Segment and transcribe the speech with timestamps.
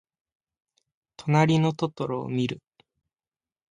[1.15, 2.59] となりのトトロをみる。